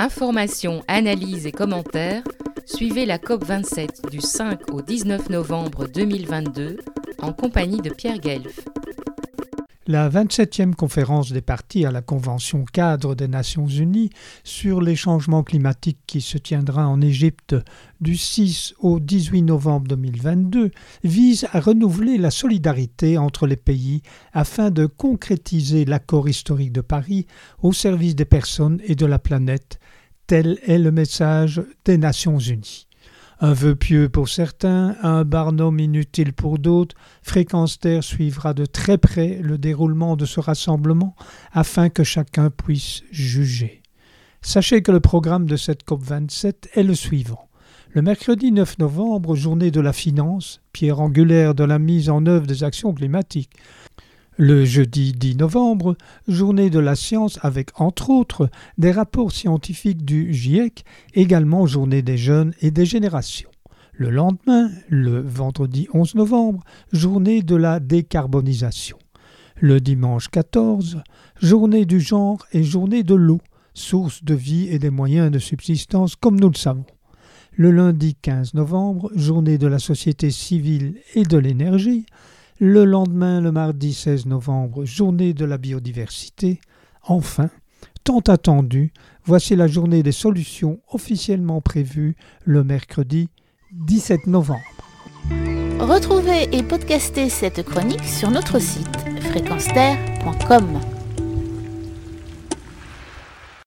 [0.00, 2.22] Informations, analyses et commentaires,
[2.66, 6.76] suivez la COP27 du 5 au 19 novembre 2022
[7.20, 8.60] en compagnie de Pierre Guelf.
[9.90, 14.10] La 27e conférence des parties à la Convention cadre des Nations Unies
[14.44, 17.56] sur les changements climatiques qui se tiendra en Égypte
[18.02, 20.72] du 6 au 18 novembre 2022
[21.04, 24.02] vise à renouveler la solidarité entre les pays
[24.34, 27.26] afin de concrétiser l'accord historique de Paris
[27.62, 29.80] au service des personnes et de la planète.
[30.28, 32.86] Tel est le message des Nations Unies.
[33.40, 39.40] Un vœu pieux pour certains, un barnum inutile pour d'autres, Fréquence suivra de très près
[39.42, 41.16] le déroulement de ce rassemblement
[41.50, 43.82] afin que chacun puisse juger.
[44.42, 47.48] Sachez que le programme de cette COP27 est le suivant.
[47.94, 52.46] Le mercredi 9 novembre, journée de la finance, pierre angulaire de la mise en œuvre
[52.46, 53.56] des actions climatiques.
[54.40, 55.96] Le jeudi 10 novembre,
[56.28, 62.16] journée de la science avec entre autres des rapports scientifiques du GIEC, également journée des
[62.16, 63.50] jeunes et des générations.
[63.94, 68.96] Le lendemain, le vendredi 11 novembre, journée de la décarbonisation.
[69.56, 71.02] Le dimanche 14,
[71.42, 73.40] journée du genre et journée de l'eau,
[73.74, 76.86] source de vie et des moyens de subsistance comme nous le savons.
[77.56, 82.06] Le lundi 15 novembre, journée de la société civile et de l'énergie,
[82.58, 86.60] le lendemain, le mardi 16 novembre, journée de la biodiversité.
[87.02, 87.50] Enfin,
[88.04, 88.92] tant attendu,
[89.24, 93.28] voici la journée des solutions officiellement prévue le mercredi
[93.72, 94.60] 17 novembre.
[95.78, 98.96] Retrouvez et podcastez cette chronique sur notre site
[99.30, 100.97] fréquenceterre.com.